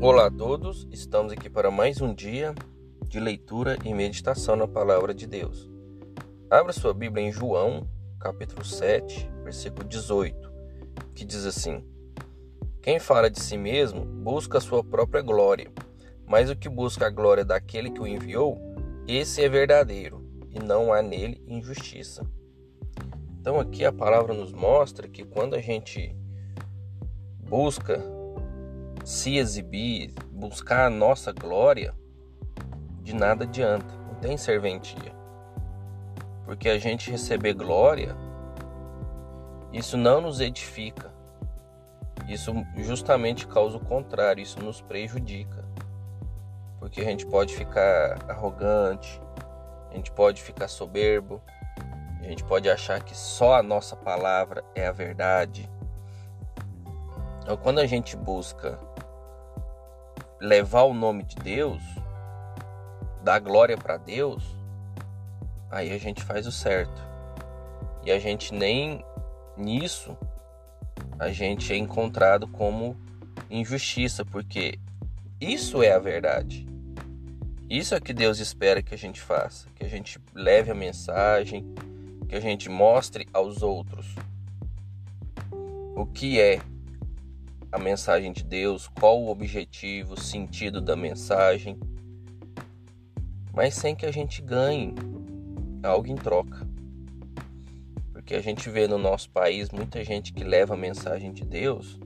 Olá 0.00 0.26
a 0.26 0.30
todos, 0.30 0.86
estamos 0.92 1.32
aqui 1.32 1.50
para 1.50 1.72
mais 1.72 2.00
um 2.00 2.14
dia 2.14 2.54
de 3.08 3.18
leitura 3.18 3.76
e 3.84 3.92
meditação 3.92 4.54
na 4.54 4.68
palavra 4.68 5.12
de 5.12 5.26
Deus. 5.26 5.68
Abra 6.48 6.72
sua 6.72 6.94
Bíblia 6.94 7.26
em 7.26 7.32
João, 7.32 7.84
capítulo 8.20 8.64
7, 8.64 9.28
versículo 9.42 9.88
18, 9.88 10.52
que 11.16 11.24
diz 11.24 11.44
assim: 11.44 11.84
Quem 12.80 13.00
fala 13.00 13.28
de 13.28 13.40
si 13.40 13.58
mesmo 13.58 14.04
busca 14.04 14.58
a 14.58 14.60
sua 14.60 14.84
própria 14.84 15.20
glória, 15.20 15.68
mas 16.24 16.48
o 16.48 16.54
que 16.54 16.68
busca 16.68 17.08
a 17.08 17.10
glória 17.10 17.44
daquele 17.44 17.90
que 17.90 18.00
o 18.00 18.06
enviou, 18.06 18.56
esse 19.08 19.42
é 19.42 19.48
verdadeiro, 19.48 20.24
e 20.48 20.60
não 20.60 20.92
há 20.92 21.02
nele 21.02 21.42
injustiça. 21.44 22.24
Então 23.40 23.58
aqui 23.58 23.84
a 23.84 23.92
palavra 23.92 24.32
nos 24.32 24.52
mostra 24.52 25.08
que 25.08 25.24
quando 25.24 25.54
a 25.54 25.60
gente 25.60 26.14
busca 27.48 28.17
se 29.08 29.38
exibir, 29.38 30.12
buscar 30.30 30.84
a 30.84 30.90
nossa 30.90 31.32
glória, 31.32 31.94
de 33.02 33.14
nada 33.14 33.44
adianta, 33.44 33.94
não 34.06 34.14
tem 34.16 34.36
serventia. 34.36 35.14
Porque 36.44 36.68
a 36.68 36.78
gente 36.78 37.10
receber 37.10 37.54
glória, 37.54 38.14
isso 39.72 39.96
não 39.96 40.20
nos 40.20 40.40
edifica. 40.40 41.10
Isso 42.28 42.52
justamente 42.76 43.46
causa 43.46 43.78
o 43.78 43.84
contrário, 43.86 44.42
isso 44.42 44.60
nos 44.60 44.82
prejudica. 44.82 45.64
Porque 46.78 47.00
a 47.00 47.04
gente 47.04 47.24
pode 47.24 47.56
ficar 47.56 48.18
arrogante, 48.28 49.22
a 49.90 49.94
gente 49.96 50.12
pode 50.12 50.42
ficar 50.42 50.68
soberbo, 50.68 51.40
a 52.20 52.24
gente 52.24 52.44
pode 52.44 52.68
achar 52.68 53.02
que 53.02 53.16
só 53.16 53.54
a 53.54 53.62
nossa 53.62 53.96
palavra 53.96 54.62
é 54.74 54.86
a 54.86 54.92
verdade. 54.92 55.66
Então, 57.40 57.56
quando 57.56 57.78
a 57.78 57.86
gente 57.86 58.14
busca 58.14 58.78
levar 60.40 60.82
o 60.82 60.94
nome 60.94 61.24
de 61.24 61.36
Deus, 61.36 61.82
dar 63.22 63.38
glória 63.38 63.76
para 63.76 63.96
Deus, 63.96 64.42
aí 65.70 65.92
a 65.92 65.98
gente 65.98 66.22
faz 66.22 66.46
o 66.46 66.52
certo. 66.52 67.06
E 68.04 68.10
a 68.10 68.18
gente 68.18 68.54
nem 68.54 69.04
nisso 69.56 70.16
a 71.18 71.30
gente 71.30 71.72
é 71.72 71.76
encontrado 71.76 72.46
como 72.46 72.96
injustiça, 73.50 74.24
porque 74.24 74.78
isso 75.40 75.82
é 75.82 75.92
a 75.92 75.98
verdade. 75.98 76.66
Isso 77.68 77.94
é 77.94 78.00
que 78.00 78.14
Deus 78.14 78.38
espera 78.38 78.82
que 78.82 78.94
a 78.94 78.98
gente 78.98 79.20
faça, 79.20 79.68
que 79.74 79.84
a 79.84 79.88
gente 79.88 80.18
leve 80.32 80.70
a 80.70 80.74
mensagem, 80.74 81.64
que 82.28 82.36
a 82.36 82.40
gente 82.40 82.68
mostre 82.68 83.28
aos 83.32 83.62
outros 83.62 84.14
o 85.96 86.06
que 86.06 86.40
é 86.40 86.60
a 87.70 87.78
mensagem 87.78 88.32
de 88.32 88.42
Deus, 88.42 88.88
qual 88.88 89.20
o 89.20 89.28
objetivo, 89.28 90.14
o 90.14 90.20
sentido 90.20 90.80
da 90.80 90.96
mensagem, 90.96 91.78
mas 93.52 93.74
sem 93.74 93.94
que 93.94 94.06
a 94.06 94.12
gente 94.12 94.40
ganhe 94.40 94.94
algo 95.82 96.08
em 96.08 96.14
troca. 96.14 96.66
Porque 98.12 98.34
a 98.34 98.40
gente 98.40 98.70
vê 98.70 98.86
no 98.86 98.98
nosso 98.98 99.30
país 99.30 99.70
muita 99.70 100.02
gente 100.04 100.32
que 100.32 100.44
leva 100.44 100.74
a 100.74 100.76
mensagem 100.76 101.32
de 101.32 101.44
Deus 101.44 101.98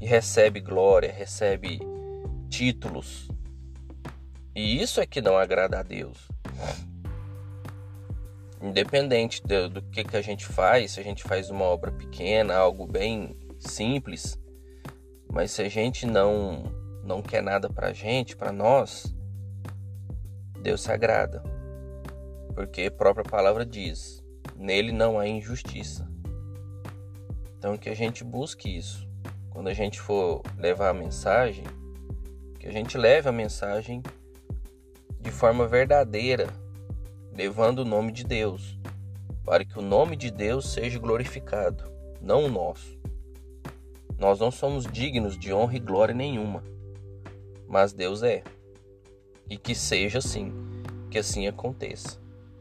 e 0.00 0.06
recebe 0.06 0.60
glória, 0.60 1.12
recebe 1.12 1.78
títulos. 2.48 3.28
E 4.54 4.80
isso 4.80 5.00
é 5.00 5.06
que 5.06 5.20
não 5.20 5.36
agrada 5.36 5.78
a 5.78 5.82
Deus. 5.82 6.28
Independente 8.62 9.42
do, 9.42 9.68
do 9.68 9.82
que, 9.82 10.02
que 10.02 10.16
a 10.16 10.22
gente 10.22 10.46
faz, 10.46 10.92
se 10.92 11.00
a 11.00 11.02
gente 11.02 11.22
faz 11.22 11.50
uma 11.50 11.64
obra 11.64 11.92
pequena, 11.92 12.54
algo 12.54 12.86
bem 12.86 13.36
simples, 13.58 14.38
mas 15.30 15.50
se 15.50 15.62
a 15.62 15.68
gente 15.68 16.06
não 16.06 16.64
não 17.02 17.22
quer 17.22 17.42
nada 17.42 17.70
pra 17.70 17.92
gente, 17.92 18.36
para 18.36 18.50
nós, 18.50 19.14
Deus 20.60 20.82
se 20.82 20.90
agrada. 20.90 21.42
Porque 22.54 22.82
a 22.82 22.90
própria 22.90 23.24
palavra 23.24 23.64
diz: 23.64 24.24
nele 24.56 24.92
não 24.92 25.18
há 25.18 25.26
injustiça. 25.26 26.10
Então 27.56 27.76
que 27.76 27.88
a 27.88 27.94
gente 27.94 28.24
busque 28.24 28.76
isso. 28.76 29.06
Quando 29.50 29.68
a 29.68 29.74
gente 29.74 30.00
for 30.00 30.42
levar 30.58 30.90
a 30.90 30.94
mensagem, 30.94 31.64
que 32.58 32.66
a 32.66 32.72
gente 32.72 32.98
leve 32.98 33.28
a 33.28 33.32
mensagem 33.32 34.02
de 35.20 35.30
forma 35.30 35.66
verdadeira, 35.66 36.46
levando 37.32 37.80
o 37.80 37.84
nome 37.84 38.12
de 38.12 38.24
Deus, 38.24 38.78
para 39.44 39.64
que 39.64 39.78
o 39.78 39.82
nome 39.82 40.16
de 40.16 40.30
Deus 40.30 40.72
seja 40.72 40.98
glorificado, 40.98 41.84
não 42.20 42.44
o 42.44 42.50
nosso. 42.50 42.95
Nós 44.18 44.40
não 44.40 44.50
somos 44.50 44.86
dignos 44.86 45.38
de 45.38 45.52
honra 45.52 45.76
e 45.76 45.80
glória 45.80 46.14
nenhuma, 46.14 46.62
mas 47.68 47.92
Deus 47.92 48.22
é. 48.22 48.42
E 49.48 49.56
que 49.56 49.74
seja 49.74 50.18
assim, 50.18 50.52
que 51.10 51.18
assim 51.18 51.46
aconteça. 51.46 52.18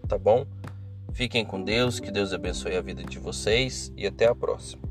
Tá 0.08 0.18
bom? 0.18 0.46
Fiquem 1.14 1.46
com 1.46 1.64
Deus, 1.64 2.00
que 2.00 2.12
Deus 2.12 2.34
abençoe 2.34 2.76
a 2.76 2.82
vida 2.82 3.04
de 3.04 3.18
vocês 3.18 3.92
e 3.96 4.06
até 4.06 4.28
a 4.28 4.36
próxima. 4.36 4.84